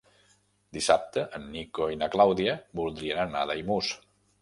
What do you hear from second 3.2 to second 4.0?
anar a Daimús.